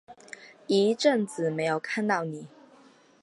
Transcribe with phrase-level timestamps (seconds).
[0.65, 2.47] 一阵子没看到妳